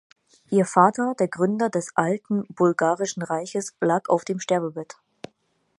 Ihr 0.49 0.65
Vater, 0.65 1.13
der 1.19 1.27
Gründer 1.27 1.69
des 1.69 1.95
Alten 1.95 2.45
Bulgarischen 2.49 3.21
Reiches, 3.21 3.75
lag 3.81 4.09
auf 4.09 4.25
dem 4.25 4.39
Sterbebett. 4.39 4.97